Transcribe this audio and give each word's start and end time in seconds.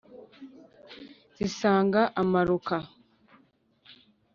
Zisanga 1.35 2.01
amaruka 2.21 2.77